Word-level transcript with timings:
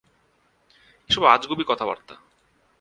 এসব 1.09 1.23
আজগুবি 1.25 1.63
কথাবার্তা! 1.67 2.15